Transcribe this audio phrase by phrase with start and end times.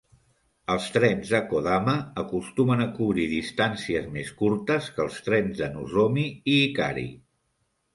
[0.75, 6.31] Els trens de "Kodama" acostumen a cobrir distàncies més curtes que els trens de "Nozomi"
[6.59, 7.11] i "Hikari".